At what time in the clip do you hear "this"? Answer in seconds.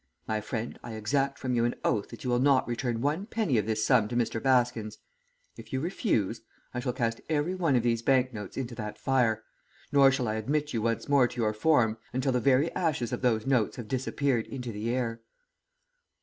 3.67-3.85